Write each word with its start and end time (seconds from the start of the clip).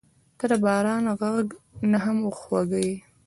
•ته 0.37 0.45
د 0.51 0.53
باران 0.63 1.03
غږ 1.19 1.47
نه 1.91 1.97
هم 2.05 2.17
خوږه 2.39 2.79
یې. 2.87 2.95